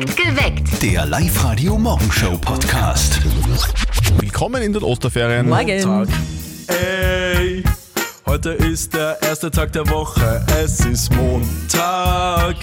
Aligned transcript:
Geweckt. 0.00 0.80
Der 0.80 1.04
Live-Radio-Morgenshow-Podcast. 1.06 3.18
Willkommen 4.20 4.62
in 4.62 4.72
den 4.72 4.84
Osterferien. 4.84 5.48
Montag. 5.48 6.06
Ey, 6.68 7.64
heute 8.24 8.50
ist 8.50 8.94
der 8.94 9.20
erste 9.20 9.50
Tag 9.50 9.72
der 9.72 9.88
Woche. 9.88 10.46
Es 10.62 10.78
ist 10.86 11.12
Montag. 11.14 12.54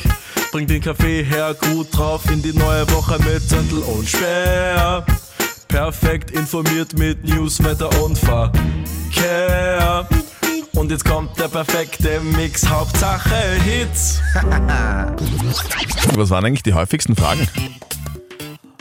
Bring 0.54 0.66
den 0.66 0.82
Kaffee 0.82 1.24
her, 1.24 1.54
gut 1.74 1.88
drauf 1.92 2.22
in 2.32 2.42
die 2.42 2.54
neue 2.54 2.90
Woche 2.92 3.22
mit 3.24 3.42
Zettel 3.48 3.80
und 3.80 4.08
Sperr. 4.08 5.06
Perfekt 5.68 6.32
informiert 6.32 6.98
mit 6.98 7.22
News, 7.26 7.62
Wetter 7.62 7.90
und 8.02 8.18
Verkehr. 8.18 10.08
Und 10.76 10.92
jetzt 10.92 11.06
kommt 11.06 11.40
der 11.40 11.48
perfekte 11.48 12.20
Mix, 12.20 12.68
Hauptsache 12.68 13.34
Hits. 13.64 14.22
Was 16.16 16.30
waren 16.30 16.44
eigentlich 16.46 16.64
die 16.64 16.74
häufigsten 16.74 17.16
Fragen? 17.16 17.48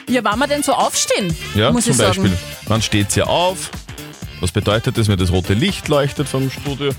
Ja, 0.09 0.23
wann 0.25 0.39
wir 0.41 0.49
denn 0.49 0.65
so 0.65 0.73
aufstehen? 0.73 1.35
Ja, 1.55 1.71
muss 1.71 1.85
zum 1.85 1.93
ich 1.93 1.97
sagen. 1.97 2.23
Beispiel. 2.23 2.39
Wann 2.67 2.83
steht 2.83 3.13
sie 3.13 3.23
auf? 3.23 3.71
Was 4.41 4.51
bedeutet 4.51 4.99
das, 4.99 5.09
wenn 5.09 5.19
das 5.19 5.31
rote 5.31 5.55
Licht 5.55 5.89
leuchtet 5.89 6.29
vom 6.29 6.51
Studio? 6.51 6.91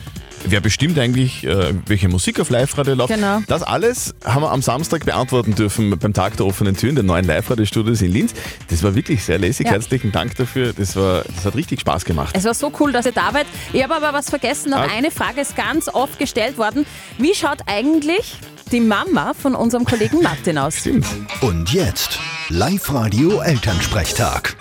Wer 0.47 0.61
bestimmt 0.61 0.99
eigentlich, 0.99 1.43
äh, 1.43 1.73
welche 1.87 2.07
Musik 2.07 2.39
auf 2.39 2.51
Live-Radio 2.51 2.93
läuft? 2.93 3.11
Genau. 3.13 3.39
Das 3.47 3.63
alles 3.63 4.13
haben 4.23 4.43
wir 4.43 4.51
am 4.51 4.61
Samstag 4.61 5.03
beantworten 5.03 5.55
dürfen 5.55 5.97
beim 5.97 6.13
Tag 6.13 6.37
der 6.37 6.45
offenen 6.45 6.77
Türen, 6.77 6.95
den 6.95 7.07
neuen 7.07 7.25
Live-Radio-Studios 7.25 8.03
in 8.03 8.11
Linz. 8.11 8.35
Das 8.69 8.83
war 8.83 8.93
wirklich 8.93 9.23
sehr 9.23 9.39
lässig. 9.39 9.65
Ja. 9.65 9.71
Herzlichen 9.73 10.11
Dank 10.11 10.35
dafür. 10.35 10.71
Das, 10.73 10.95
war, 10.95 11.23
das 11.35 11.45
hat 11.45 11.55
richtig 11.55 11.79
Spaß 11.81 12.05
gemacht. 12.05 12.35
Es 12.37 12.43
war 12.45 12.53
so 12.53 12.71
cool, 12.79 12.91
dass 12.91 13.07
ihr 13.07 13.11
da 13.11 13.33
wart. 13.33 13.47
Ich 13.73 13.81
habe 13.83 13.95
aber 13.95 14.13
was 14.13 14.29
vergessen. 14.29 14.69
Noch 14.71 14.77
Ah. 14.77 14.87
eine 14.95 15.09
Frage 15.09 15.41
ist 15.41 15.55
ganz 15.55 15.87
oft 15.87 16.19
gestellt 16.19 16.59
worden. 16.59 16.85
Wie 17.17 17.33
schaut 17.33 17.61
eigentlich 17.65 18.35
die 18.71 18.81
Mama 18.81 19.33
von 19.33 19.55
unserem 19.55 19.83
Kollegen 19.85 20.21
Martin 20.21 20.59
aus? 20.59 20.77
Stimmt. 20.77 21.07
Und 21.41 21.73
jetzt 21.73 22.19
Live-Radio-Elternsprechtag. 22.49 24.55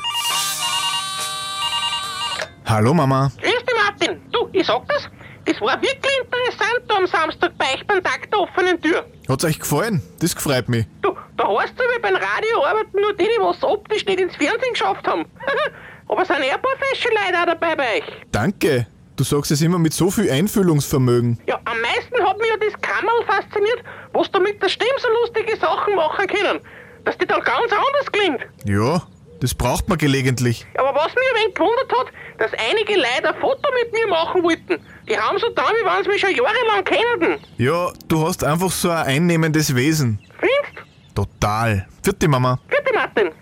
Hallo 2.64 2.94
Mama. 2.94 3.30
Grüß 3.42 3.52
dich, 3.52 3.74
Martin. 3.84 4.16
Du, 4.32 4.48
ich 4.52 4.66
sag 4.66 4.88
das, 4.88 5.02
das 5.46 5.60
war 5.60 5.80
wirklich 5.80 6.18
interessant 6.22 6.82
da 6.88 6.96
am 6.96 7.06
Samstag 7.06 7.52
bei 7.58 7.74
euch 7.74 7.86
beim 7.86 8.02
Tag 8.02 8.30
der 8.30 8.40
offenen 8.40 8.80
Tür. 8.80 9.04
Hat's 9.28 9.44
euch 9.44 9.58
gefallen? 9.58 10.02
Das 10.20 10.34
freut 10.34 10.68
mich. 10.68 10.86
Du, 11.02 11.14
da 11.36 11.48
heißt 11.48 11.74
es, 11.76 11.96
wie 11.96 12.00
beim 12.00 12.14
Radio 12.16 12.64
arbeiten 12.64 13.00
nur 13.00 13.12
die, 13.14 13.24
die 13.24 13.40
was 13.40 13.62
optisch 13.62 14.04
nicht 14.06 14.20
ins 14.20 14.36
Fernsehen 14.36 14.72
geschafft 14.72 15.06
haben. 15.06 15.24
Aber 16.08 16.22
es 16.22 16.28
sind 16.28 16.42
eh 16.42 16.50
ein 16.50 16.60
paar 16.60 16.76
fesche 16.78 17.08
Leute 17.08 17.40
auch 17.40 17.46
dabei 17.46 17.74
bei 17.74 17.96
euch. 17.98 18.04
Danke. 18.30 18.86
Du 19.16 19.22
sagst 19.22 19.52
es 19.52 19.62
immer 19.62 19.78
mit 19.78 19.92
so 19.94 20.10
viel 20.10 20.30
Einfühlungsvermögen. 20.30 21.38
Ja, 21.46 21.60
am 21.64 21.80
meisten 21.80 22.20
hat 22.26 22.36
mich 22.38 22.48
ja 22.48 22.56
das 22.56 22.80
Kammerl 22.80 23.24
fasziniert, 23.26 23.84
was 24.12 24.30
da 24.30 24.40
mit 24.40 24.60
der 24.60 24.68
Stimme 24.68 24.90
so 24.98 25.08
lustige 25.22 25.56
Sachen 25.56 25.94
machen 25.94 26.26
können. 26.26 26.60
Dass 27.04 27.16
die 27.18 27.26
dann 27.26 27.40
ganz 27.42 27.70
anders 27.72 28.12
klingt. 28.12 28.40
Ja, 28.64 29.02
das 29.44 29.54
braucht 29.54 29.90
man 29.90 29.98
gelegentlich. 29.98 30.64
Aber 30.78 30.94
was 30.94 31.08
mich 31.08 31.16
ein 31.16 31.42
wenig 31.42 31.54
gewundert 31.54 31.92
hat, 31.98 32.06
dass 32.38 32.50
einige 32.54 32.94
Leute 32.96 33.28
ein 33.28 33.40
Foto 33.42 33.68
mit 33.82 33.92
mir 33.92 34.06
machen 34.06 34.42
wollten. 34.42 34.82
Die 35.06 35.18
haben 35.18 35.38
so 35.38 35.50
da, 35.50 35.64
wie 35.64 35.84
wenn 35.84 36.02
sie 36.02 36.08
mich 36.08 36.20
schon 36.22 36.30
jahrelang 36.30 36.82
kennen. 36.82 37.38
Ja, 37.58 37.92
du 38.08 38.26
hast 38.26 38.42
einfach 38.42 38.70
so 38.70 38.88
ein 38.88 39.04
einnehmendes 39.04 39.74
Wesen. 39.74 40.18
Findest? 40.40 40.88
Total. 41.14 41.86
Vierte 42.02 42.26
Mama. 42.26 42.58
Bitte, 42.68 42.94
Martin. 42.94 43.32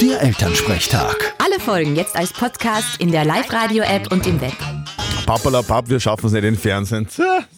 Der 0.00 0.22
Elternsprechtag. 0.22 1.34
Alle 1.44 1.60
Folgen 1.60 1.94
jetzt 1.94 2.16
als 2.16 2.32
Podcast 2.32 2.98
in 2.98 3.12
der 3.12 3.26
Live-Radio-App 3.26 4.10
und 4.10 4.26
im 4.26 4.40
Web. 4.40 4.56
Pappalapapp, 5.26 5.90
wir 5.90 6.00
schaffen 6.00 6.28
es 6.28 6.32
nicht 6.32 6.44
im 6.44 6.56
Fernsehen. 6.56 7.06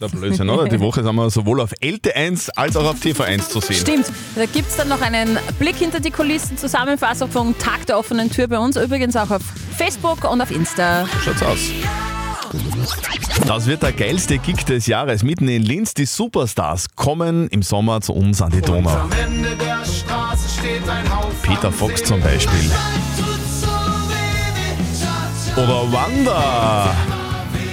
Ein 0.00 0.10
Blödsinn, 0.10 0.48
oder? 0.48 0.68
Die 0.68 0.80
Woche 0.80 1.02
sind 1.02 1.14
wir 1.16 1.30
sowohl 1.30 1.60
auf 1.60 1.72
LT1 1.72 2.50
als 2.54 2.76
auch 2.76 2.84
auf 2.84 3.00
TV1 3.00 3.48
zu 3.48 3.60
sehen. 3.60 3.76
Stimmt, 3.76 4.06
da 4.36 4.46
gibt 4.46 4.68
es 4.68 4.76
dann 4.76 4.88
noch 4.88 5.00
einen 5.00 5.38
Blick 5.58 5.76
hinter 5.76 6.00
die 6.00 6.10
Kulissen, 6.10 6.56
Zusammenfassung 6.56 7.30
vom 7.30 7.58
Tag 7.58 7.86
der 7.86 7.98
offenen 7.98 8.30
Tür 8.30 8.46
bei 8.46 8.58
uns, 8.58 8.76
übrigens 8.76 9.16
auch 9.16 9.30
auf 9.30 9.42
Facebook 9.76 10.30
und 10.30 10.40
auf 10.40 10.50
Insta. 10.50 11.06
Schaut's 11.24 11.42
aus. 11.42 11.58
Das 13.46 13.66
wird 13.66 13.82
der 13.82 13.92
geilste 13.92 14.38
Gig 14.38 14.64
des 14.64 14.86
Jahres. 14.86 15.22
Mitten 15.22 15.48
in 15.48 15.62
Linz, 15.62 15.94
die 15.94 16.06
Superstars 16.06 16.88
kommen 16.94 17.48
im 17.48 17.62
Sommer 17.62 18.00
zu 18.00 18.14
uns 18.14 18.40
an 18.40 18.50
die 18.50 18.60
Donau. 18.60 19.08
Peter 21.42 21.72
Fox 21.72 22.04
zum 22.04 22.20
Beispiel. 22.20 22.70
Oder 25.56 25.92
Wanda. 25.92 26.94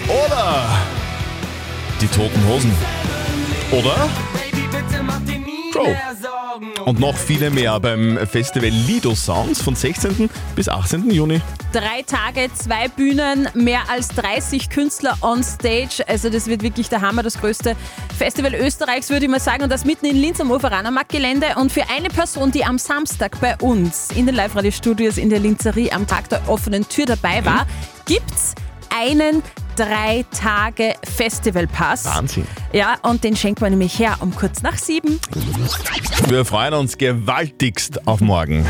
Oder 0.07 0.94
die 2.01 2.07
Toten 2.07 2.47
Hosen. 2.47 2.71
Oder 3.71 4.09
Crow. 5.71 5.95
Und 6.85 6.99
noch 6.99 7.15
viele 7.17 7.49
mehr 7.49 7.77
beim 7.79 8.17
Festival 8.27 8.69
Lido 8.69 9.13
Sounds 9.13 9.61
von 9.61 9.75
16. 9.75 10.29
bis 10.55 10.69
18. 10.69 11.09
Juni. 11.11 11.41
Drei 11.73 12.01
Tage, 12.03 12.49
zwei 12.53 12.87
Bühnen, 12.87 13.49
mehr 13.53 13.89
als 13.89 14.09
30 14.09 14.69
Künstler 14.69 15.17
on 15.21 15.43
Stage. 15.43 16.03
Also 16.07 16.29
das 16.29 16.47
wird 16.47 16.63
wirklich 16.63 16.87
der 16.87 17.01
Hammer, 17.01 17.23
das 17.23 17.39
größte 17.39 17.75
Festival 18.17 18.55
Österreichs, 18.55 19.09
würde 19.09 19.25
ich 19.25 19.31
mal 19.31 19.41
sagen. 19.41 19.63
Und 19.63 19.69
das 19.69 19.83
mitten 19.83 20.05
in 20.05 20.15
Linz 20.15 20.39
am 20.39 20.51
Uferanermarkt-Gelände. 20.51 21.47
Und 21.57 21.71
für 21.71 21.89
eine 21.89 22.07
Person, 22.07 22.51
die 22.51 22.63
am 22.63 22.77
Samstag 22.77 23.39
bei 23.41 23.57
uns 23.57 24.11
in 24.11 24.25
den 24.25 24.35
Live-Radio-Studios 24.35 25.17
in 25.17 25.29
der 25.29 25.39
Linzerie 25.39 25.91
am 25.91 26.07
Tag 26.07 26.29
der 26.29 26.47
offenen 26.47 26.87
Tür 26.87 27.05
dabei 27.05 27.43
war, 27.43 27.67
gibt's 28.05 28.55
einen 28.89 29.43
drei 29.75 30.25
Tage 30.31 30.95
Festivalpass. 31.03 32.05
Wahnsinn. 32.05 32.47
Ja, 32.73 32.95
und 33.03 33.23
den 33.23 33.35
schenkt 33.35 33.61
man 33.61 33.71
nämlich 33.71 33.99
her 33.99 34.17
um 34.19 34.35
kurz 34.35 34.61
nach 34.61 34.77
sieben. 34.77 35.19
Wir 36.27 36.45
freuen 36.45 36.73
uns 36.73 36.97
gewaltigst 36.97 38.07
auf 38.07 38.21
morgen. 38.21 38.65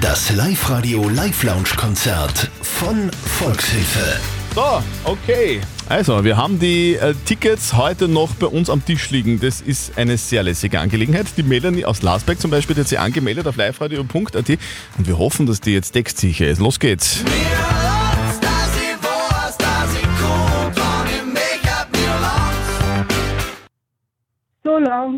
Das 0.00 0.30
Live-Radio 0.30 1.08
Live-Lounge-Konzert 1.08 2.50
von 2.62 3.10
Volkshilfe. 3.10 4.20
So, 4.54 4.82
okay. 5.04 5.60
Also, 5.88 6.24
wir 6.24 6.36
haben 6.36 6.58
die 6.60 6.94
äh, 6.94 7.14
Tickets 7.24 7.74
heute 7.74 8.06
noch 8.06 8.34
bei 8.34 8.46
uns 8.46 8.70
am 8.70 8.84
Tisch 8.84 9.10
liegen. 9.10 9.40
Das 9.40 9.60
ist 9.60 9.98
eine 9.98 10.16
sehr 10.16 10.42
lässige 10.42 10.80
Angelegenheit. 10.80 11.26
Die 11.36 11.42
Melanie 11.42 11.84
aus 11.84 12.02
Lasberg 12.02 12.40
zum 12.40 12.50
Beispiel 12.50 12.74
die 12.74 12.82
hat 12.82 12.88
sich 12.88 12.98
angemeldet 12.98 13.46
auf 13.46 13.56
liveradio.at 13.56 14.34
und 14.34 15.06
wir 15.06 15.18
hoffen, 15.18 15.46
dass 15.46 15.60
die 15.60 15.72
jetzt 15.72 15.92
textsicher 15.92 16.46
ist. 16.46 16.60
Los 16.60 16.78
geht's. 16.78 17.18
So 17.20 17.83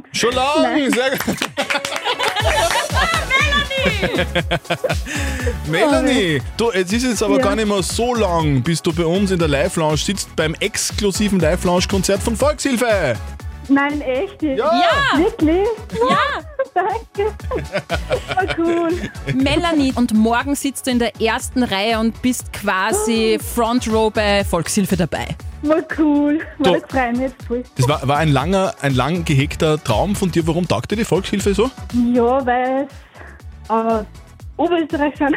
lang. 0.02 0.04
Schon 0.12 0.34
lang, 0.34 0.92
sehr 0.92 1.10
gut. 1.10 1.36
Melanie, 5.68 6.40
du, 6.56 6.70
jetzt 6.72 6.92
ist 6.92 7.04
es 7.04 7.22
aber 7.22 7.36
Ja. 7.36 7.42
gar 7.42 7.56
nicht 7.56 7.68
mehr 7.68 7.82
so 7.82 8.14
lang, 8.14 8.62
bis 8.62 8.82
du 8.82 8.92
bei 8.92 9.04
uns 9.04 9.30
in 9.30 9.38
der 9.38 9.48
Live-Lounge 9.48 9.96
sitzt 9.96 10.34
beim 10.36 10.54
exklusiven 10.60 11.38
Live-Lounge-Konzert 11.40 12.22
von 12.22 12.36
Volkshilfe. 12.36 13.16
Nein, 13.68 14.00
echt? 14.00 14.42
jetzt? 14.42 14.58
Ja, 14.58 15.18
Wirklich? 15.18 15.66
ja. 16.08 16.16
Danke. 16.74 17.34
Voll 18.34 18.48
cool. 18.58 18.90
Melanie, 19.34 19.92
und 19.94 20.12
morgen 20.14 20.54
sitzt 20.54 20.86
du 20.86 20.90
in 20.90 20.98
der 20.98 21.20
ersten 21.20 21.62
Reihe 21.62 21.98
und 21.98 22.20
bist 22.22 22.52
quasi 22.52 23.38
Front 23.40 23.90
Row 23.90 24.12
bei 24.12 24.44
Volkshilfe 24.44 24.96
dabei. 24.96 25.28
Voll 25.62 25.84
cool. 25.98 26.40
Voll 26.62 26.82
freue 26.88 27.12
mich 27.12 27.20
jetzt 27.20 27.42
voll. 27.44 27.64
Das 27.76 27.88
war, 27.88 28.06
war 28.06 28.18
ein 28.18 28.28
langer, 28.28 28.74
ein 28.82 28.94
lang 28.94 29.24
gehegter 29.24 29.82
Traum 29.82 30.14
von 30.14 30.30
dir. 30.30 30.46
Warum 30.46 30.68
taugt 30.68 30.90
dir 30.90 30.96
die 30.96 31.04
Volkshilfe 31.04 31.54
so? 31.54 31.70
Ja, 32.12 32.44
weil 32.44 32.86
es 32.88 33.70
äh, 33.70 34.04
Oberösterreich 34.56 35.16
sind. 35.16 35.36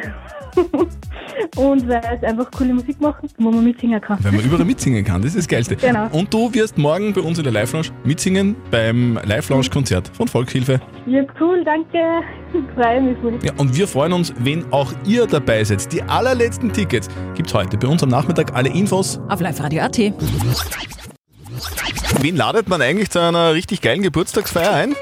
Und 1.55 1.87
weil 1.87 2.01
es 2.17 2.23
einfach 2.23 2.51
coole 2.51 2.73
Musik 2.73 2.99
machen, 2.99 3.29
wo 3.37 3.49
man 3.51 3.63
mitsingen 3.63 4.01
kann. 4.01 4.17
Weil 4.23 4.33
man 4.33 4.41
überall 4.43 4.65
mitsingen 4.65 5.03
kann, 5.05 5.21
das 5.21 5.31
ist 5.31 5.37
das 5.39 5.47
Geilste. 5.47 5.75
Genau. 5.75 6.07
Und 6.11 6.33
du 6.33 6.53
wirst 6.53 6.77
morgen 6.77 7.13
bei 7.13 7.21
uns 7.21 7.37
in 7.37 7.43
der 7.45 7.53
Live-Lounge 7.53 7.87
mitsingen 8.03 8.55
beim 8.71 9.19
Live-Lounge-Konzert 9.23 10.09
von 10.15 10.27
Volkshilfe. 10.27 10.81
Ja, 11.05 11.21
cool, 11.39 11.63
danke. 11.63 11.97
Freue 12.75 13.01
mich 13.01 13.17
voll. 13.19 13.39
Ja, 13.43 13.53
und 13.57 13.75
wir 13.75 13.87
freuen 13.87 14.13
uns, 14.13 14.33
wenn 14.39 14.71
auch 14.73 14.91
ihr 15.05 15.27
dabei 15.27 15.63
seid. 15.63 15.91
Die 15.93 16.01
allerletzten 16.03 16.73
Tickets 16.73 17.07
gibt's 17.35 17.53
heute 17.53 17.77
bei 17.77 17.87
uns 17.87 18.03
am 18.03 18.09
Nachmittag. 18.09 18.53
Alle 18.55 18.69
Infos. 18.69 19.19
Auf 19.29 19.39
live-radio.at. 19.39 19.97
Wen 22.21 22.35
ladet 22.35 22.67
man 22.67 22.81
eigentlich 22.81 23.09
zu 23.09 23.19
einer 23.21 23.53
richtig 23.53 23.81
geilen 23.81 24.01
Geburtstagsfeier 24.01 24.73
ein? 24.73 24.95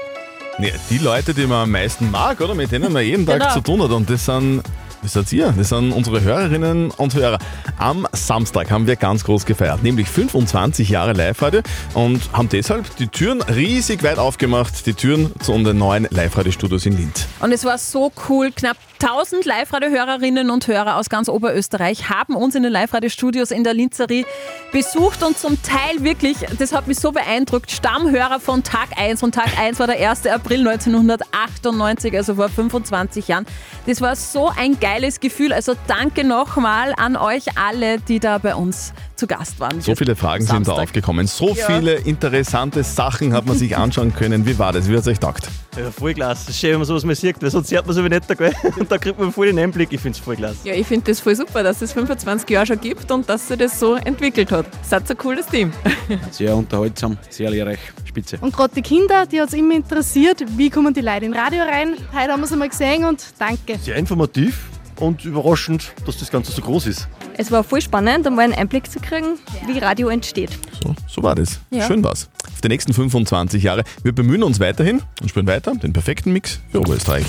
Ja, 0.60 0.70
die 0.90 0.98
Leute, 0.98 1.34
die 1.34 1.46
man 1.46 1.64
am 1.64 1.70
meisten 1.70 2.10
mag, 2.10 2.40
oder? 2.40 2.54
Mit 2.54 2.72
denen 2.72 2.92
man 2.92 3.04
jeden 3.04 3.26
Tag 3.26 3.40
Genau. 3.40 3.52
zu 3.54 3.60
tun 3.60 3.82
hat. 3.82 3.90
Und 3.90 4.10
das 4.10 4.24
sind, 4.26 4.62
das 5.02 5.12
seid 5.12 5.32
ihr, 5.32 5.52
das 5.56 5.68
sind 5.70 5.92
unsere 5.92 6.22
Hörerinnen 6.22 6.90
und 6.90 7.14
Hörer. 7.14 7.38
Am 7.78 8.06
Samstag 8.12 8.70
haben 8.70 8.86
wir 8.86 8.96
ganz 8.96 9.24
groß 9.24 9.46
gefeiert, 9.46 9.82
nämlich 9.82 10.08
25 10.08 10.88
Jahre 10.88 11.12
Live-Radio 11.12 11.62
und 11.94 12.20
haben 12.32 12.48
deshalb 12.48 12.96
die 12.96 13.08
Türen 13.08 13.42
riesig 13.42 14.02
weit 14.02 14.18
aufgemacht, 14.18 14.86
die 14.86 14.94
Türen 14.94 15.32
zu 15.40 15.52
unseren 15.52 15.78
neuen 15.78 16.08
Live-Radio-Studios 16.10 16.86
in 16.86 16.96
Linz. 16.96 17.26
Und 17.40 17.52
es 17.52 17.64
war 17.64 17.78
so 17.78 18.12
cool. 18.28 18.50
Knapp 18.54 18.76
1000 19.00 19.44
Live-Radio-Hörerinnen 19.44 20.50
und 20.50 20.66
Hörer 20.66 20.96
aus 20.96 21.08
ganz 21.08 21.28
Oberösterreich 21.28 22.10
haben 22.10 22.34
uns 22.34 22.56
in 22.56 22.64
den 22.64 22.72
Live-Radio-Studios 22.72 23.52
in 23.52 23.62
der 23.62 23.72
Linzerie 23.72 24.26
besucht 24.72 25.22
und 25.22 25.38
zum 25.38 25.62
Teil 25.62 26.02
wirklich, 26.02 26.38
das 26.58 26.72
hat 26.72 26.88
mich 26.88 26.98
so 26.98 27.12
beeindruckt, 27.12 27.70
Stammhörer 27.70 28.40
von 28.40 28.64
Tag 28.64 28.88
1 28.96 29.22
und 29.22 29.36
Tag 29.36 29.56
1 29.56 29.78
war 29.78 29.86
der 29.86 30.10
1. 30.10 30.26
April 30.26 30.66
1998, 30.66 32.12
also 32.16 32.34
vor 32.34 32.48
25 32.48 33.28
Jahren. 33.28 33.46
Das 33.86 34.00
war 34.00 34.16
so 34.16 34.50
ein 34.58 34.80
geiles 34.80 35.20
Gefühl. 35.20 35.52
Also 35.52 35.74
danke 35.86 36.24
nochmal 36.24 36.92
an 36.96 37.16
euch 37.16 37.56
alle, 37.56 38.00
die 38.00 38.18
da 38.18 38.38
bei 38.38 38.56
uns 38.56 38.92
zu 39.18 39.26
Gast 39.26 39.58
waren. 39.60 39.80
So 39.80 39.94
viele 39.94 40.16
Fragen 40.16 40.46
sind 40.46 40.66
da 40.68 40.72
aufgekommen. 40.72 41.26
So 41.26 41.48
Ja. 41.54 41.66
viele 41.66 41.94
interessante 41.94 42.82
Sachen 42.84 43.32
hat 43.34 43.46
man 43.46 43.58
sich 43.58 43.76
anschauen 43.76 44.14
können. 44.14 44.46
Wie 44.46 44.58
war 44.58 44.72
das? 44.72 44.88
Wie 44.88 44.92
hat 44.92 45.00
es 45.00 45.08
euch 45.08 45.20
gedacht? 45.20 45.48
Ja, 45.76 45.90
voll 45.90 46.14
klasse. 46.14 46.52
Schön, 46.52 46.72
wenn 46.72 46.78
man 46.78 46.86
sowas 46.86 47.04
mal 47.04 47.14
sieht, 47.14 47.40
weil 47.42 47.50
sonst 47.50 47.68
sieht 47.68 47.84
man 47.84 47.94
so 47.94 48.04
wie 48.04 48.08
nicht, 48.08 48.26
gell? 48.38 48.52
Und 48.78 48.90
da 48.90 48.98
kriegt 48.98 49.18
man 49.18 49.32
voll 49.32 49.46
den 49.48 49.58
Einblick. 49.58 49.92
Ich 49.92 50.00
finde 50.00 50.16
es 50.18 50.24
voll 50.24 50.36
klasse. 50.36 50.56
Ja, 50.64 50.74
ich 50.74 50.86
finde 50.86 51.10
das 51.10 51.20
voll 51.20 51.34
super, 51.36 51.62
dass 51.62 51.82
es 51.82 51.92
25 51.92 52.48
Jahre 52.48 52.66
schon 52.66 52.80
gibt 52.80 53.10
und 53.10 53.28
dass 53.28 53.48
sich 53.48 53.58
das 53.58 53.78
so 53.78 53.94
entwickelt 53.96 54.50
hat. 54.52 54.66
Seid 54.82 55.10
ein 55.10 55.18
cooles 55.18 55.46
Team. 55.46 55.72
Sehr 56.30 56.56
unterhaltsam, 56.56 57.18
sehr 57.28 57.50
lehrreich, 57.50 57.78
spitze. 58.04 58.38
Und 58.40 58.52
gerade 58.54 58.74
die 58.74 58.82
Kinder, 58.82 59.26
die 59.26 59.40
hat 59.40 59.48
es 59.48 59.54
immer 59.54 59.74
interessiert, 59.74 60.44
wie 60.56 60.70
kommen 60.70 60.94
die 60.94 61.00
Leute 61.00 61.26
in 61.26 61.32
Radio 61.34 61.62
rein. 61.64 61.94
Heute 62.12 62.32
haben 62.32 62.40
wir 62.40 62.44
es 62.46 62.52
einmal 62.52 62.68
gesehen 62.68 63.04
und 63.04 63.24
danke. 63.38 63.78
Sehr 63.82 63.96
informativ 63.96 64.66
und 65.00 65.24
überraschend, 65.24 65.92
dass 66.06 66.18
das 66.18 66.30
Ganze 66.30 66.52
so 66.52 66.62
groß 66.62 66.86
ist. 66.86 67.08
Es 67.40 67.52
war 67.52 67.62
voll 67.62 67.80
spannend, 67.80 68.26
einmal 68.26 68.46
einen 68.46 68.54
Einblick 68.54 68.90
zu 68.90 68.98
kriegen, 68.98 69.38
wie 69.64 69.78
Radio 69.78 70.08
entsteht. 70.08 70.50
So, 70.82 70.96
so 71.06 71.22
war 71.22 71.36
das. 71.36 71.60
Ja. 71.70 71.86
Schön 71.86 72.02
war's. 72.02 72.28
Auf 72.52 72.60
die 72.60 72.68
nächsten 72.68 72.92
25 72.92 73.62
Jahre. 73.62 73.84
Wir 74.02 74.12
bemühen 74.12 74.42
uns 74.42 74.58
weiterhin 74.58 75.02
und 75.20 75.28
spielen 75.28 75.46
weiter 75.46 75.72
den 75.76 75.92
perfekten 75.92 76.32
Mix 76.32 76.60
für 76.72 76.80
Oberösterreich. 76.80 77.24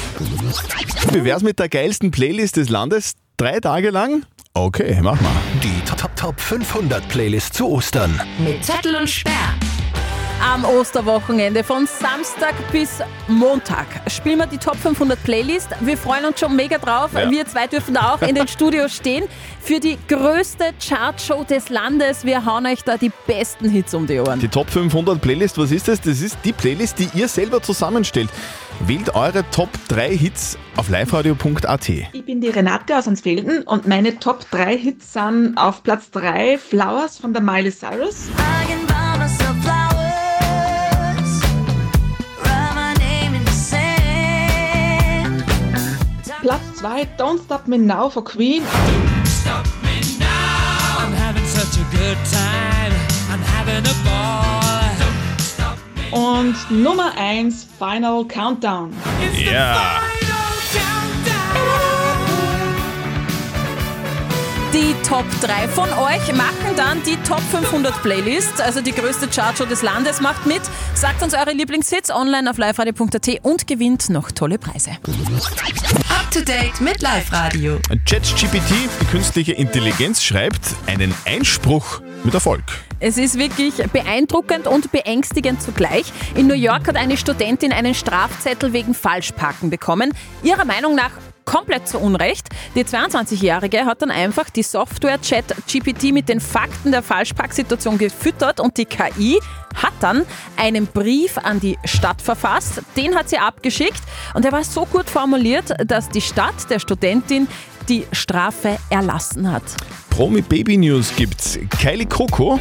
Wie 1.14 1.24
wär's 1.24 1.44
mit 1.44 1.60
der 1.60 1.70
geilsten 1.70 2.10
Playlist 2.10 2.58
des 2.58 2.70
Landes? 2.70 3.14
Drei 3.38 3.60
Tage 3.60 3.92
lang? 3.92 4.24
Okay, 4.56 4.98
mach 5.04 5.22
mal. 5.22 5.32
Die 5.62 5.80
Top, 5.86 6.16
Top 6.16 6.40
500 6.42 7.08
Playlist 7.08 7.54
zu 7.54 7.68
Ostern. 7.68 8.20
Mit 8.44 8.66
Zettel 8.66 8.96
und 8.96 9.08
Sperr. 9.08 9.59
Am 10.42 10.64
Osterwochenende 10.64 11.66
von 11.66 11.86
Samstag 11.86 12.54
bis 12.72 13.00
Montag 13.28 13.88
spielen 14.08 14.40
wir 14.40 14.48
die 14.48 14.58
Top 14.58 14.78
500 14.78 15.22
Playlist. 15.22 15.68
Wir 15.82 15.98
freuen 15.98 16.24
uns 16.26 16.40
schon 16.40 16.56
mega 16.56 16.78
drauf. 16.78 17.12
Ja. 17.14 17.30
Wir 17.30 17.46
zwei 17.46 17.68
dürfen 17.68 17.94
da 17.94 18.14
auch 18.14 18.22
in 18.22 18.36
den 18.36 18.48
Studios 18.48 18.96
stehen 18.96 19.26
für 19.60 19.82
die 19.82 19.98
größte 20.08 20.72
Chartshow 20.80 21.44
des 21.44 21.68
Landes. 21.70 22.24
Wir 22.24 22.46
hauen 22.46 22.66
euch 22.66 22.84
da 22.84 22.96
die 22.98 23.12
besten 23.28 23.70
Hits 23.70 23.94
um 23.94 24.08
die 24.08 24.18
Ohren. 24.18 24.40
Die 24.40 24.48
Top 24.48 24.70
500 24.70 25.20
Playlist, 25.20 25.58
was 25.58 25.72
ist 25.72 25.90
das? 25.90 26.00
Das 26.00 26.22
ist 26.22 26.38
die 26.46 26.54
Playlist, 26.54 27.00
die 27.00 27.10
ihr 27.14 27.28
selber 27.28 27.62
zusammenstellt. 27.62 28.30
Wählt 28.88 29.14
eure 29.16 29.44
Top 29.52 29.70
3 29.90 30.16
Hits 30.16 30.58
auf 30.78 30.88
liveradio.at. 30.88 31.90
Ich 31.90 32.26
bin 32.26 32.40
die 32.40 32.48
Renate 32.48 32.98
aus 32.98 33.10
Ansfelden 33.10 33.64
und 33.64 33.88
meine 33.88 34.20
Top 34.20 34.50
3 34.52 34.78
Hits 34.78 35.12
sind 35.12 35.58
auf 35.58 35.84
Platz 35.84 36.10
3 36.12 36.58
Flowers 36.58 37.18
von 37.18 37.34
der 37.34 37.42
Miley 37.42 37.72
Cyrus. 37.72 38.30
Platz 46.42 46.62
2 46.76 47.06
Don't 47.18 47.44
Stop 47.44 47.68
Me 47.68 47.78
Now 47.78 48.10
von 48.10 48.24
Queen. 48.24 48.64
Und 56.12 56.72
Nummer 56.72 57.12
1 57.18 57.68
Final 57.78 58.26
Countdown. 58.26 58.94
Ja. 59.36 60.09
Die 64.72 64.94
Top 65.02 65.26
3 65.42 65.68
von 65.68 65.90
euch 65.94 66.32
machen 66.36 66.76
dann 66.78 67.02
die 67.02 67.16
Top 67.28 67.42
500 67.42 68.04
Playlist, 68.04 68.62
also 68.62 68.82
die 68.82 68.92
größte 68.92 69.28
Chartshow 69.28 69.66
des 69.66 69.82
Landes. 69.82 70.22
Macht 70.22 70.46
mit, 70.46 70.62
sagt 70.94 71.24
uns 71.24 71.34
eure 71.34 71.54
Lieblingshits 71.54 72.12
online 72.12 72.48
auf 72.48 72.60
liveradio.at 72.60 73.40
und 73.42 73.66
gewinnt 73.66 74.12
noch 74.12 74.30
tolle 74.30 74.60
Preise. 74.60 74.92
Up 74.92 76.30
to 76.30 76.42
date 76.42 76.80
mit 76.82 77.02
Live 77.02 77.34
Radio. 77.34 77.80
ChatGPT, 78.06 78.72
die 79.02 79.06
künstliche 79.06 79.54
Intelligenz, 79.54 80.22
schreibt 80.22 80.62
einen 80.86 81.16
Einspruch 81.26 82.02
mit 82.24 82.36
Erfolg. 82.36 82.62
Es 83.00 83.18
ist 83.18 83.40
wirklich 83.40 83.74
beeindruckend 83.92 84.68
und 84.68 84.92
beängstigend 84.92 85.64
zugleich. 85.64 86.14
In 86.36 86.46
New 86.46 86.54
York 86.54 86.88
hat 86.88 86.96
eine 86.96 87.18
Studentin 87.18 87.72
einen 87.72 87.96
Strafzettel 87.96 88.72
wegen 88.74 88.94
Falschparken 88.94 89.72
bekommen. 89.72 90.14
Ihrer 90.44 90.66
Meinung 90.66 90.94
nach 90.94 91.12
komplett 91.50 91.88
zu 91.88 91.98
Unrecht. 91.98 92.48
Die 92.76 92.84
22-Jährige 92.84 93.86
hat 93.86 94.04
dann 94.04 94.12
einfach 94.12 94.52
die 94.52 94.62
Software 94.62 95.18
ChatGPT 95.18 96.14
mit 96.14 96.30
den 96.30 96.40
Fakten 96.40 96.92
der 96.92 97.02
Falschparksituation 97.02 97.98
gefüttert 97.98 98.60
und 98.60 98.78
die 98.78 98.86
KI 98.86 99.40
hat 99.74 99.94
dann 100.00 100.26
einen 100.58 100.86
Brief 100.86 101.40
an 101.40 101.60
die 101.60 101.78
Stadt 101.86 102.22
verfasst. 102.22 102.84
Den 102.96 103.16
hat 103.16 103.30
sie 103.30 103.40
abgeschickt 103.40 104.02
und 104.36 104.46
er 104.46 104.52
war 104.52 104.64
so 104.64 104.86
gut 104.86 105.10
formuliert, 105.10 105.74
dass 105.86 106.10
die 106.10 106.22
Stadt 106.22 106.70
der 106.70 106.78
Studentin 106.78 107.48
die 107.88 108.06
Strafe 108.12 108.78
erlassen 108.92 109.52
hat. 109.52 109.64
Promi 110.12 110.42
Baby 110.42 110.78
News 110.78 111.12
gibt's. 111.16 111.58
Kylie 111.82 112.06
Coco 112.06 112.60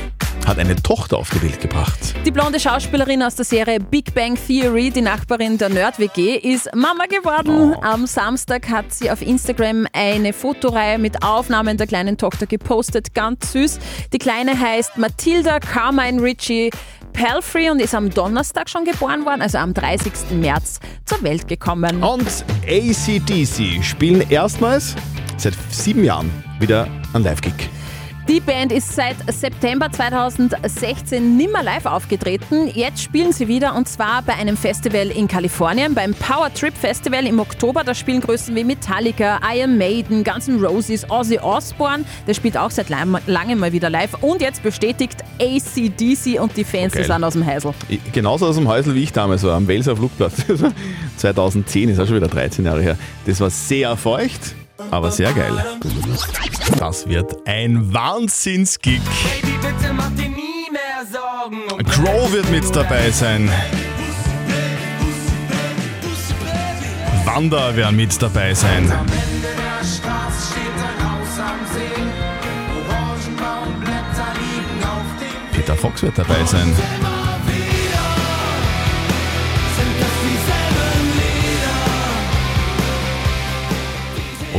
hat 0.49 0.59
eine 0.59 0.77
Tochter 0.77 1.19
auf 1.19 1.29
die 1.29 1.43
Welt 1.43 1.61
gebracht. 1.61 1.99
Die 2.25 2.31
blonde 2.31 2.59
Schauspielerin 2.59 3.23
aus 3.23 3.35
der 3.35 3.45
Serie 3.45 3.79
Big 3.81 4.15
Bang 4.15 4.35
Theory, 4.35 4.91
die 4.91 5.03
Nachbarin 5.03 5.59
der 5.59 5.69
Nerd-WG, 5.69 6.37
ist 6.37 6.75
Mama 6.75 7.05
geworden. 7.05 7.77
Am 7.83 8.06
Samstag 8.06 8.71
hat 8.71 8.91
sie 8.95 9.11
auf 9.11 9.21
Instagram 9.21 9.87
eine 9.93 10.33
Fotoreihe 10.33 10.99
mit 10.99 11.23
Aufnahmen 11.23 11.77
der 11.77 11.87
kleinen 11.87 12.17
Tochter 12.17 12.47
gepostet. 12.47 13.12
Ganz 13.12 13.53
süß. 13.53 13.79
Die 14.15 14.19
Kleine 14.19 14.59
heißt 14.59 14.97
Matilda 14.97 15.61
Carmine 15.61 16.23
Ritchie 16.23 16.71
Palfrey 17.12 17.69
und 17.69 17.83
ist 17.83 17.95
am 17.95 18.09
Donnerstag 18.09 18.71
schon 18.71 18.87
geboren 18.87 19.27
worden, 19.27 19.43
also 19.43 19.59
am 19.59 19.75
30. 19.75 20.12
März 20.31 20.81
zur 21.05 21.23
Welt 21.25 21.47
gekommen. 21.47 22.03
Und 22.03 22.27
ACDC 22.67 23.85
spielen 23.85 24.31
erstmals 24.31 24.95
seit 25.37 25.55
sieben 25.71 26.05
Jahren 26.05 26.31
wieder 26.59 26.89
ein 27.12 27.23
Live-Gig. 27.23 27.69
Die 28.29 28.41
Band 28.41 28.73
ist 28.73 28.95
seit 28.95 29.17
September 29.33 29.91
2016 29.91 31.39
nimmer 31.39 31.63
live 31.63 31.87
aufgetreten. 31.87 32.69
Jetzt 32.75 33.03
spielen 33.03 33.33
sie 33.33 33.49
wieder 33.49 33.75
und 33.75 33.89
zwar 33.89 34.21
bei 34.21 34.35
einem 34.35 34.55
Festival 34.55 35.07
in 35.11 35.27
Kalifornien, 35.27 35.95
beim 35.95 36.13
Power 36.13 36.53
Trip 36.53 36.77
Festival 36.77 37.27
im 37.27 37.41
Oktober. 37.41 37.85
Da 37.85 37.95
spielen 37.95 38.21
Größen 38.21 38.55
wie 38.55 38.65
Metallica, 38.65 39.41
Iron 39.55 39.79
Maiden, 39.79 40.25
Guns 40.25 40.47
N' 40.47 40.63
Roses, 40.63 41.11
Ozzy 41.11 41.39
Osbourne. 41.39 42.05
Der 42.27 42.35
spielt 42.35 42.59
auch 42.59 42.71
seit 42.71 42.91
lang- 42.91 43.17
langem 43.27 43.61
mal 43.61 43.73
wieder 43.73 43.89
live. 43.89 44.13
Und 44.23 44.43
jetzt 44.43 44.63
bestätigt 44.63 45.25
ACDC 45.41 46.39
und 46.39 46.55
die 46.55 46.65
Fans 46.65 46.93
Geil. 46.93 47.05
die 47.05 47.11
sind 47.11 47.25
aus 47.25 47.33
dem 47.33 47.47
Heisel. 47.47 47.73
Ich- 47.89 48.13
Genauso 48.13 48.47
aus 48.47 48.57
dem 48.57 48.69
Häusl 48.69 48.95
wie 48.95 49.05
ich 49.05 49.13
damals 49.15 49.43
war, 49.43 49.55
am 49.57 49.67
Welser 49.67 49.97
Flugplatz. 49.97 50.35
2010 51.17 51.89
ist 51.89 51.99
auch 51.99 52.07
schon 52.07 52.17
wieder 52.17 52.29
13 52.29 52.67
Jahre 52.67 52.83
her. 52.83 52.99
Das 53.25 53.41
war 53.41 53.49
sehr 53.49 53.97
feucht, 53.97 54.55
aber 54.90 55.11
sehr 55.11 55.32
geil. 55.32 55.52
Das 56.78 57.08
wird 57.08 57.37
ein 57.47 57.92
Wahnsinnsgig. 57.92 59.00
Crow 61.90 62.32
wird 62.32 62.50
mit 62.50 62.75
dabei 62.75 63.11
sein. 63.11 63.50
Wanda 67.25 67.75
werden 67.76 67.97
mit 67.97 68.20
dabei 68.20 68.54
sein. 68.54 68.92
Peter 75.52 75.76
Fox 75.76 76.02
wird 76.02 76.16
dabei 76.18 76.44
sein. 76.44 76.75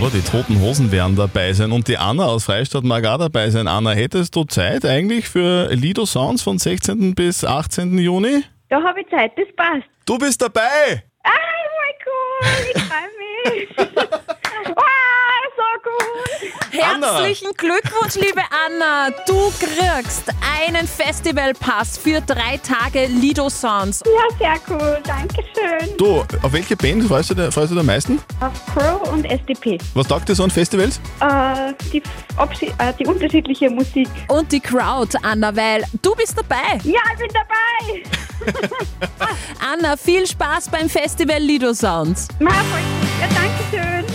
Oder 0.02 0.12
die 0.12 0.22
Toten 0.22 0.62
Hosen 0.62 0.94
werden 0.94 1.18
dabei 1.18 1.52
sein 1.52 1.74
und 1.74 1.90
die 1.90 1.98
Anna 1.98 2.24
aus 2.24 2.46
Freistadt 2.46 2.86
mag 2.86 3.06
auch 3.06 3.18
dabei 3.18 3.50
sein. 3.50 3.68
Anna, 3.68 3.92
hättest 3.92 4.34
du 4.34 4.46
Zeit 4.46 4.86
eigentlich 4.86 5.28
für 5.28 5.68
Lido 5.74 6.06
Sounds 6.06 6.42
von 6.42 6.58
16. 6.58 7.16
bis 7.16 7.44
18. 7.44 7.98
Juni? 7.98 8.46
Da 8.70 8.82
habe 8.82 9.02
ich 9.02 9.10
Zeit, 9.10 9.34
das 9.38 9.48
passt. 9.58 9.84
Du 10.06 10.18
bist 10.18 10.42
dabei! 10.42 11.04
Ah, 11.24 11.32
voll 11.76 11.96
cool, 12.06 12.48
ich 12.74 12.82
freue 12.82 13.58
mich. 13.58 13.78
ah, 14.78 15.30
cool. 15.86 16.50
Herzlichen 16.72 17.52
Glückwunsch, 17.58 18.16
liebe 18.16 18.42
Anna. 18.66 19.10
Du 19.26 19.52
kriegst 19.60 20.24
einen 20.64 20.88
Festivalpass 20.88 21.98
für 21.98 22.22
drei 22.22 22.58
Tage 22.58 23.06
Lido 23.08 23.50
Sounds. 23.50 24.02
Ja, 24.06 24.38
sehr 24.38 24.62
cool, 24.70 25.00
danke 25.06 25.44
schön. 25.54 25.98
Du, 25.98 26.20
auf 26.42 26.54
welche 26.54 26.76
Band 26.78 27.04
freust 27.06 27.32
du, 27.32 27.34
dir- 27.36 27.52
freust 27.52 27.72
du 27.72 27.76
dich 27.76 27.80
am 27.82 27.86
meisten? 27.88 28.22
Auf 28.40 28.54
Crow 28.74 29.10
und 29.12 29.26
SDP. 29.26 29.78
Was 29.94 30.08
taugt 30.08 30.30
dir 30.30 30.36
so 30.36 30.44
an 30.44 30.52
Festivals? 30.52 31.00
Äh, 31.22 31.74
die, 31.92 31.98
äh, 32.78 32.94
die 33.00 33.06
unterschiedliche 33.08 33.70
Musik. 33.70 34.08
Und 34.28 34.52
die 34.52 34.60
Crowd, 34.60 35.18
Anna, 35.24 35.56
weil 35.56 35.84
du 36.02 36.16
bist 36.16 36.38
dabei. 36.38 36.80
Ja, 36.84 37.00
ich 37.14 37.20
bin 37.20 37.30
dabei. 37.34 38.04
Anna, 39.72 39.98
viel 39.98 40.26
Spaß 40.28 40.70
beim 40.70 40.90
Festival 40.90 41.40
Lido 41.40 41.74
Sounds. 41.74 42.28
Voll. 42.38 42.48
Ja, 43.20 43.28
danke 43.34 43.64
schön. 43.72 44.06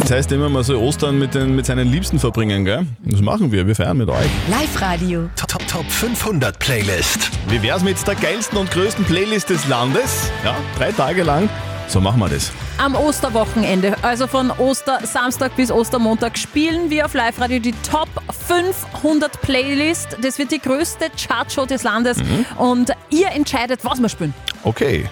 Das 0.00 0.10
heißt 0.10 0.32
immer, 0.32 0.48
man 0.48 0.62
soll 0.62 0.76
Ostern 0.76 1.18
mit, 1.18 1.34
den, 1.34 1.54
mit 1.56 1.66
seinen 1.66 1.90
Liebsten 1.90 2.18
verbringen, 2.18 2.64
gell? 2.64 2.86
Das 3.04 3.20
machen 3.20 3.52
wir, 3.52 3.66
wir 3.66 3.74
feiern 3.74 3.96
mit 3.96 4.08
euch. 4.08 4.26
Live-Radio. 4.48 5.28
Top, 5.36 5.48
Top, 5.48 5.66
Top 5.66 5.90
500 5.90 6.58
Playlist. 6.58 7.30
Wie 7.48 7.62
wär's 7.62 7.82
mit 7.82 8.04
der 8.06 8.14
geilsten 8.14 8.58
und 8.58 8.70
größten 8.70 9.04
Playlist 9.04 9.50
des 9.50 9.66
Landes? 9.68 10.30
Ja, 10.44 10.56
drei 10.76 10.92
Tage 10.92 11.22
lang. 11.22 11.48
So 11.88 12.00
machen 12.00 12.20
wir 12.20 12.28
das. 12.28 12.52
Am 12.76 12.94
Osterwochenende, 12.94 13.96
also 14.02 14.26
von 14.26 14.50
Ostersamstag 14.50 15.56
bis 15.56 15.72
Ostermontag, 15.72 16.36
spielen 16.36 16.90
wir 16.90 17.06
auf 17.06 17.14
Live-Radio 17.14 17.58
die 17.60 17.74
Top 17.90 18.08
500 18.46 19.40
Playlist. 19.40 20.16
Das 20.22 20.38
wird 20.38 20.52
die 20.52 20.60
größte 20.60 21.06
Chartshow 21.16 21.64
des 21.64 21.82
Landes 21.82 22.18
und 22.58 22.92
ihr 23.10 23.30
entscheidet, 23.30 23.80
was 23.84 24.00
wir 24.00 24.08
spielen. 24.08 24.34
Okay. 24.64 25.08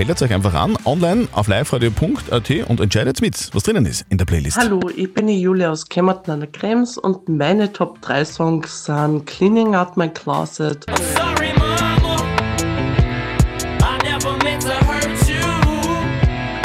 Meldet 0.00 0.22
euch 0.22 0.32
einfach 0.32 0.54
an, 0.54 0.78
online 0.86 1.28
auf 1.32 1.46
liveradio.at 1.46 2.50
und 2.70 2.80
entscheidet 2.80 3.20
mit, 3.20 3.50
was 3.52 3.64
drinnen 3.64 3.84
ist 3.84 4.06
in 4.08 4.16
der 4.16 4.24
Playlist. 4.24 4.56
Hallo, 4.56 4.80
ich 4.96 5.12
bin 5.12 5.26
die 5.26 5.38
Julia 5.38 5.70
aus 5.70 5.86
Kemmerton 5.86 6.32
an 6.32 6.40
der 6.40 6.48
Krems 6.50 6.96
und 6.96 7.28
meine 7.28 7.70
Top 7.70 8.00
3 8.00 8.24
Songs 8.24 8.86
sind 8.86 9.26
Cleaning 9.26 9.74
Out 9.74 9.98
My 9.98 10.08
Closet, 10.08 10.86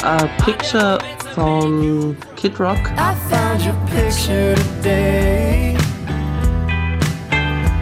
A 0.02 0.28
Picture 0.46 1.00
von 1.34 2.16
Kid 2.38 2.58
Rock 2.58 2.80
I 2.96 3.14
found 3.30 3.66
your 3.66 3.76
picture 3.88 4.56
today. 4.78 5.76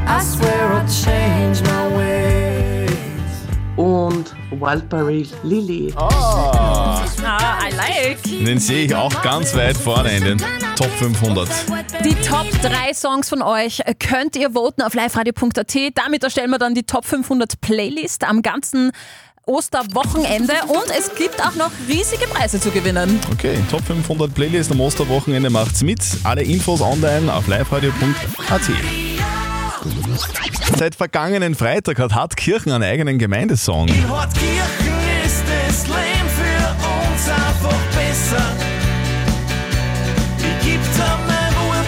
I 0.08 0.20
swear 0.20 0.74
I'll 0.74 0.88
change 0.88 1.62
my 1.62 1.96
ways. 1.96 2.13
Und 3.76 4.34
Wildberry 4.52 5.28
Lily. 5.44 5.94
Ah, 5.96 7.04
I 7.62 7.76
like. 7.76 8.24
Den 8.24 8.60
sehe 8.60 8.86
ich 8.86 8.96
auch 8.96 9.22
ganz 9.22 9.56
weit 9.56 9.78
vorne 9.78 10.16
in 10.16 10.24
den 10.24 10.38
Top 10.76 10.90
500. 11.00 11.50
Die 12.04 12.16
Top 12.16 12.50
3 12.62 12.94
Songs 12.94 13.30
von 13.30 13.42
euch 13.42 13.82
könnt 14.00 14.36
ihr 14.36 14.52
voten 14.52 14.82
auf 14.82 14.94
liveradio.at. 14.94 15.76
Damit 15.96 16.24
erstellen 16.24 16.50
wir 16.50 16.60
dann 16.60 16.76
die 16.76 16.84
Top 16.84 17.06
500 17.06 17.60
Playlist 17.62 18.24
am 18.24 18.42
ganzen 18.42 18.92
Osterwochenende 19.46 20.54
und 20.68 20.90
es 20.98 21.14
gibt 21.16 21.46
auch 21.46 21.56
noch 21.56 21.72
riesige 21.90 22.26
Preise 22.28 22.60
zu 22.60 22.72
gewinnen. 22.72 23.20
Okay, 23.34 23.58
Top 23.70 23.84
500 23.84 24.34
Playlist 24.34 24.72
am 24.72 24.80
Osterwochenende 24.80 25.50
macht's 25.50 25.84
mit. 25.84 26.00
Alle 26.24 26.44
Infos 26.44 26.82
online 26.82 27.34
auf 27.34 27.48
liveradio.at. 27.48 28.62
Seit 30.78 30.96
vergangenen 30.96 31.56
Freitag 31.56 32.00
hat 32.00 32.14
Hartkirchen 32.14 32.72
einen 32.72 32.84
eigenen 32.84 33.20
Gemeindesong. 33.20 33.88
In 33.88 34.10
Hortkirchen 34.10 34.94
ist 35.26 35.44
das 35.48 35.88
Leben 35.88 36.30
für 36.30 36.70
uns 36.88 37.30
einfach 37.30 37.80
besser. 37.92 38.46
Ich 40.38 40.66
geb 40.66 40.82
dir 40.82 41.20
mein 41.28 41.56
Wort. 41.56 41.86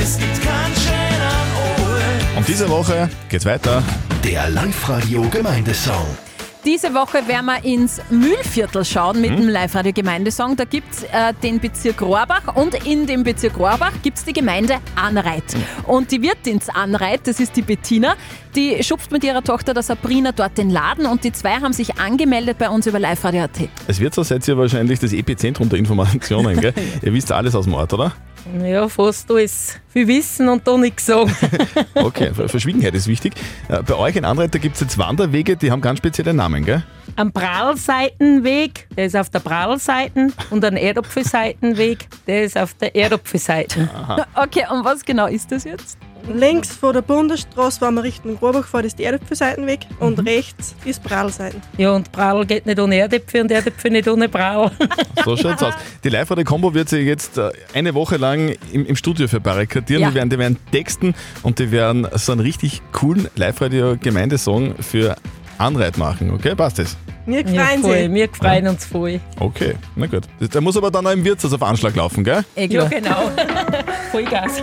Es 0.00 0.18
gibt 0.18 0.42
keinen 0.42 0.74
schönen 0.76 1.56
Ort. 1.56 2.36
Und 2.36 2.48
diese 2.48 2.68
Woche 2.68 3.08
geht's 3.28 3.44
weiter. 3.44 3.82
Der 4.22 4.48
Live-Radio 4.50 5.28
Gemeindesong. 5.28 6.25
Diese 6.66 6.94
Woche 6.94 7.28
werden 7.28 7.46
wir 7.46 7.64
ins 7.64 8.00
Mühlviertel 8.10 8.84
schauen 8.84 9.20
mit 9.20 9.30
dem 9.30 9.48
Live-Radio 9.48 9.92
Gemeindesong. 9.92 10.56
Da 10.56 10.64
gibt 10.64 10.92
es 10.92 11.04
äh, 11.04 11.32
den 11.40 11.60
Bezirk 11.60 12.02
Rohrbach 12.02 12.56
und 12.56 12.74
in 12.84 13.06
dem 13.06 13.22
Bezirk 13.22 13.56
Rohrbach 13.56 13.92
gibt 14.02 14.18
es 14.18 14.24
die 14.24 14.32
Gemeinde 14.32 14.78
Anreit. 14.96 15.44
Und 15.86 16.10
die 16.10 16.20
Wirtin 16.22 16.58
Anreit, 16.74 17.20
das 17.28 17.38
ist 17.38 17.54
die 17.54 17.62
Bettina, 17.62 18.16
die 18.56 18.82
schubst 18.82 19.12
mit 19.12 19.22
ihrer 19.22 19.44
Tochter 19.44 19.74
der 19.74 19.84
Sabrina 19.84 20.32
dort 20.32 20.58
den 20.58 20.70
Laden 20.70 21.06
und 21.06 21.22
die 21.22 21.30
zwei 21.30 21.54
haben 21.60 21.72
sich 21.72 22.00
angemeldet 22.00 22.58
bei 22.58 22.68
uns 22.68 22.88
über 22.88 22.98
Live-Radio.at. 22.98 23.68
Es 23.86 24.00
wird 24.00 24.14
so, 24.14 24.24
seid 24.24 24.48
ihr 24.48 24.58
wahrscheinlich 24.58 24.98
das 24.98 25.12
Epizentrum 25.12 25.68
der 25.68 25.78
Informationen, 25.78 26.60
gell? 26.60 26.74
ihr 27.02 27.12
wisst 27.12 27.30
alles 27.30 27.54
aus 27.54 27.66
dem 27.66 27.74
Ort, 27.74 27.92
oder? 27.92 28.12
Ja, 28.62 28.88
fast 28.88 29.30
alles. 29.30 29.78
Viel 29.88 30.06
wissen 30.08 30.48
und 30.48 30.66
da 30.66 30.76
nichts 30.78 31.06
sagen. 31.06 31.34
Okay, 31.94 32.32
Ver- 32.32 32.48
Verschwiegenheit 32.48 32.94
ist 32.94 33.06
wichtig. 33.08 33.32
Äh, 33.68 33.82
Bei 33.82 33.94
euch 33.96 34.16
in 34.16 34.24
Anreiter 34.24 34.58
gibt 34.58 34.74
es 34.76 34.80
jetzt 34.82 34.98
Wanderwege, 34.98 35.56
die 35.56 35.70
haben 35.70 35.80
ganz 35.80 35.98
spezielle 35.98 36.32
Namen, 36.34 36.64
gell? 36.64 36.82
Am 37.16 37.32
Prallseitenweg, 37.32 38.86
der 38.96 39.06
ist 39.06 39.16
auf 39.16 39.30
der 39.30 39.40
Prallseiten 39.40 40.32
und 40.50 40.64
ein 40.64 40.76
Erdopfelseitenweg, 40.76 42.06
der 42.26 42.44
ist 42.44 42.56
auf 42.58 42.74
der 42.74 42.94
Erdopfelseiten. 42.94 43.88
Okay, 44.34 44.64
und 44.70 44.84
was 44.84 45.04
genau 45.04 45.26
ist 45.26 45.50
das 45.52 45.64
jetzt? 45.64 45.98
Links 46.32 46.70
vor 46.74 46.92
der 46.92 47.02
Bundesstraße, 47.02 47.80
wenn 47.82 47.94
man 47.94 48.02
Richtung 48.04 48.36
Rohrbach 48.36 48.66
fährt, 48.66 48.84
ist 48.84 48.98
die 48.98 49.04
Erdäpfelseitenweg 49.04 49.80
und 50.00 50.18
rechts 50.26 50.74
ist 50.84 51.02
Prallseiten. 51.02 51.62
Ja, 51.78 51.92
und 51.92 52.10
Prall 52.12 52.44
geht 52.46 52.66
nicht 52.66 52.78
ohne 52.80 52.96
Erdäpfel 52.98 53.42
und 53.42 53.50
Erdäpfel 53.50 53.90
nicht 53.92 54.08
ohne 54.08 54.28
Prall. 54.28 54.70
So 55.24 55.36
schaut's 55.36 55.60
aus. 55.62 55.74
Die 56.04 56.08
live 56.08 56.30
radio 56.30 56.44
kombo 56.44 56.72
wird 56.72 56.88
sich 56.88 57.04
jetzt 57.04 57.36
äh, 57.36 57.50
eine 57.74 57.94
Woche 57.94 58.16
lang 58.16 58.54
im, 58.72 58.86
im 58.86 58.94
Studio 58.94 59.26
verbarrikadieren. 59.26 60.02
Ja. 60.02 60.10
Die, 60.10 60.14
werden, 60.14 60.30
die 60.30 60.38
werden 60.38 60.56
texten 60.70 61.14
und 61.42 61.58
die 61.58 61.72
werden 61.72 62.06
so 62.14 62.30
einen 62.30 62.40
richtig 62.42 62.80
coolen 62.92 63.26
Live-Radio-Gemeindesong 63.34 64.76
für 64.76 65.16
Anreit 65.58 65.98
machen. 65.98 66.30
Okay, 66.32 66.54
passt 66.54 66.78
das? 66.78 66.96
Wir 67.24 67.40
Ja, 67.44 67.64
freuen 67.64 67.80
voll, 67.82 67.98
sich. 67.98 68.12
wir 68.14 68.28
freuen 68.28 68.68
uns 68.68 68.84
voll. 68.84 69.20
Okay, 69.40 69.74
na 69.96 70.06
gut. 70.06 70.22
Der 70.38 70.60
muss 70.60 70.76
aber 70.76 70.92
dann 70.92 71.04
auch 71.08 71.10
im 71.12 71.24
Wirtshaus 71.24 71.52
auf 71.52 71.62
Anschlag 71.62 71.96
laufen, 71.96 72.22
gell? 72.22 72.44
Eh 72.54 72.66
Ja, 72.66 72.84
genau. 72.84 73.30
Vollgas. 74.12 74.62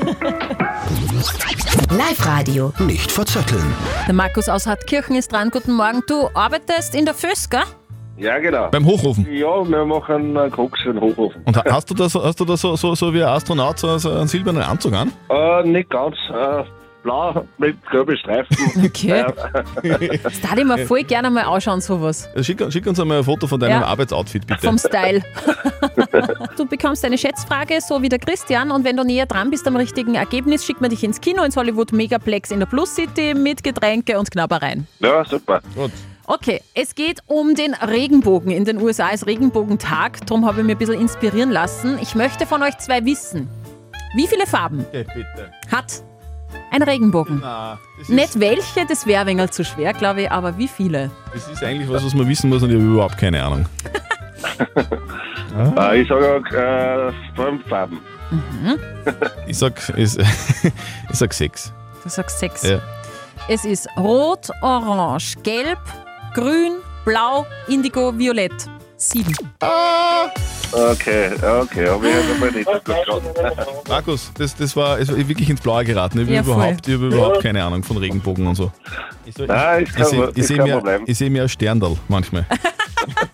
Live-Radio. 1.89 2.74
Nicht 2.80 3.12
verzetteln. 3.12 3.63
Der 4.08 4.13
Markus 4.13 4.50
aus 4.50 4.68
Hartkirchen 4.68 5.15
ist 5.15 5.32
dran. 5.32 5.50
Guten 5.51 5.72
Morgen. 5.74 6.01
Du 6.08 6.30
arbeitest 6.34 6.96
in 6.96 7.06
der 7.06 7.13
Föst, 7.13 7.50
gell? 7.50 7.62
Ja, 8.18 8.38
genau. 8.39 8.70
Beim 8.70 8.86
Hochofen. 8.86 9.25
Ja, 9.34 9.68
wir 9.68 9.86
machen 9.86 10.38
einen 10.38 10.51
Koks 10.51 10.82
für 10.82 10.94
den 10.94 11.01
Hochofen. 11.01 11.42
Und 11.46 11.56
ha- 11.58 11.63
hast 11.72 11.89
du 11.89 11.94
da 11.94 12.10
so, 12.10 12.24
hast 12.24 12.39
du 12.39 12.46
da 12.46 12.58
so, 12.58 12.75
so, 12.75 12.94
so 12.94 13.13
wie 13.13 13.24
ein 13.24 13.30
Astronaut 13.30 13.80
so, 13.80 13.98
so 13.98 14.12
einen 14.12 14.27
silbernen 14.27 14.63
Anzug 14.63 14.94
an? 14.94 15.12
Äh, 15.30 15.63
nicht 15.63 15.89
ganz. 15.89 16.15
Äh, 16.30 16.63
blau 17.04 17.46
mit 17.58 17.76
gelben 17.92 18.18
Streifen. 18.18 18.58
Okay. 18.86 19.26
Das 20.24 20.42
darf 20.42 20.58
ich 20.58 20.64
mir 20.66 20.80
voll 20.88 21.04
gerne 21.04 21.30
mal 21.30 21.44
anschauen, 21.44 21.82
sowas. 21.82 22.28
Schick, 22.42 22.64
schick 22.72 22.86
uns 22.88 23.00
einmal 23.00 23.20
ein 23.20 23.24
Foto 23.24 23.46
von 23.48 23.60
deinem 23.60 23.82
Ja. 23.82 23.86
Arbeitsoutfit, 23.86 24.48
bitte. 24.48 24.66
Vom 24.66 24.78
Style. 24.78 25.22
du 26.58 26.66
bekommst 26.66 27.04
eine 27.06 27.18
Schätzfrage, 27.18 27.80
so 27.82 28.02
wie 28.02 28.10
der 28.10 28.20
Christian. 28.20 28.72
Und 28.72 28.84
wenn 28.86 28.98
du 28.98 29.04
näher 29.04 29.26
dran 29.26 29.50
bist 29.52 29.68
am 29.68 29.76
richtigen 29.76 30.16
Ergebnis, 30.16 30.66
schickt 30.66 30.82
man 30.82 30.90
dich 30.90 31.04
ins 31.04 31.20
Kino, 31.22 31.44
ins 31.44 31.56
Hollywood 31.58 31.92
Megaplex 31.92 32.52
in 32.52 32.60
der 32.60 32.66
Plus 32.68 32.96
City 32.96 33.34
mit 33.34 33.64
Getränke 33.64 34.18
und 34.18 34.32
Knabbereien. 34.32 34.88
ja, 35.00 35.24
super. 35.26 35.62
Gut. 35.76 35.92
Okay, 36.26 36.62
es 36.74 36.96
geht 36.96 37.20
um 37.28 37.54
den 37.54 37.74
Regenbogen. 37.74 38.52
In 38.52 38.64
den 38.64 38.82
USA 38.82 39.10
ist 39.10 39.28
Regenbogentag, 39.28 40.26
darum 40.26 40.46
habe 40.46 40.62
ich 40.62 40.66
mir 40.66 40.72
ein 40.74 40.78
bisschen 40.78 41.02
inspirieren 41.02 41.52
lassen. 41.52 41.98
Ich 42.02 42.16
möchte 42.16 42.46
von 42.46 42.64
euch 42.64 42.78
zwei 42.78 43.04
wissen, 43.04 43.50
wie 44.16 44.26
viele 44.28 44.48
Farben 44.48 44.86
Okay, 44.88 45.06
bitte. 45.14 45.52
hat 45.70 46.02
ein 46.74 46.82
Regenbogen? 46.82 47.44
Ist, 48.00 48.10
Nicht 48.10 48.39
welche, 48.39 48.86
das 48.88 49.06
wäre 49.06 49.22
ein 49.22 49.27
wenig 49.27 49.51
zu 49.51 49.63
schwer, 49.63 49.94
glaube 49.94 50.24
ich, 50.24 50.32
aber 50.32 50.58
wie 50.58 50.68
viele? 50.68 51.12
das 51.34 51.48
ist 51.48 51.63
eigentlich 51.63 51.89
was, 51.89 52.03
was 52.03 52.13
man 52.15 52.27
wissen 52.27 52.50
muss 52.50 52.63
und 52.63 52.70
ich 52.72 52.75
habe 52.75 52.86
überhaupt 52.86 53.18
keine 53.18 53.44
Ahnung. 53.44 53.65
Äh, 55.77 56.01
ich 56.01 56.08
sage 56.10 56.44
äh, 56.58 57.36
fünf 57.36 57.65
Farben. 57.68 58.00
Ich 59.46 59.58
sag, 59.58 59.74
ich, 59.96 60.18
ich 60.18 60.24
sag 61.12 61.34
sechs. 61.34 61.72
Du 62.03 62.10
sagst 62.10 62.39
sechs. 62.39 62.63
Ja. 62.63 62.80
Es 63.48 63.63
ist 63.65 63.88
rot, 63.98 64.50
orange, 64.62 65.36
gelb, 65.44 65.80
grün, 66.34 66.74
blau, 67.06 67.46
indigo, 67.68 68.18
violett. 68.18 68.53
Sieben. 69.06 69.36
Okay, 70.72 71.32
okay, 71.36 71.88
aber 71.90 72.06
ich 72.08 72.16
habe 72.16 72.40
mal 72.40 72.52
nicht 72.52 72.66
so 72.66 72.72
gut 72.72 72.86
geraten. 72.86 73.28
Markus, 73.90 74.32
das, 74.38 74.56
das 74.56 74.76
war, 74.78 74.98
es 74.98 75.10
war 75.10 75.18
wirklich 75.28 75.50
ins 75.50 75.60
Blaue 75.62 75.84
geraten. 75.84 76.20
Ich 76.20 76.26
habe 76.26 76.36
Ja, 76.36 76.44
voll. 76.44 76.54
überhaupt, 76.56 76.88
ich 76.88 76.94
hab 76.96 77.02
überhaupt 77.02 77.42
keine 77.44 77.64
Ahnung 77.64 77.84
von 77.84 77.98
Regenbogen 77.98 78.48
und 78.48 78.56
so. 78.56 78.72
Ich, 79.26 79.36
so, 79.36 79.46
Nein, 79.46 79.84
ist 79.84 79.90
ich 79.90 79.96
kein, 79.96 80.06
sehe 80.44 80.58
kein 80.58 80.68
mir, 80.84 81.00
ich 81.06 81.18
seh 81.18 81.30
mir 81.30 81.44
ein 81.44 81.50
Sterndal 81.50 81.98
manchmal. 82.08 82.46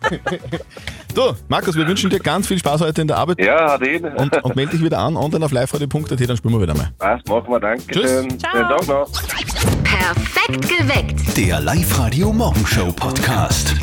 du, 1.14 1.34
Markus, 1.48 1.76
wir 1.76 1.88
wünschen 1.88 2.10
dir 2.10 2.20
ganz 2.20 2.48
viel 2.48 2.58
Spaß 2.58 2.82
heute 2.82 3.02
in 3.04 3.08
der 3.08 3.18
Arbeit 3.18 3.40
Ja, 3.40 3.72
hat 3.74 3.86
ihn. 3.86 4.04
und, 4.06 4.44
und 4.44 4.56
melde 4.56 4.72
dich 4.72 4.84
wieder 4.84 4.98
an 4.98 5.16
online 5.16 5.46
auf 5.46 5.52
liveradio.at, 5.52 6.30
dann 6.30 6.36
spielen 6.38 6.54
wir 6.56 6.62
wieder 6.62 6.76
mal. 6.76 6.90
Passt, 6.98 7.28
machen 7.28 7.46
wir. 7.48 7.60
Dankeschön. 7.60 8.02
Tschüss. 8.02 8.12
Schönen 8.22 8.40
Tag 8.40 8.88
noch. 8.88 9.08
Perfekt 9.84 10.68
geweckt. 10.68 11.38
Der 11.38 11.60
Live-Radio 11.62 12.34
Morgenshow 12.34 12.92
Podcast. 12.92 13.76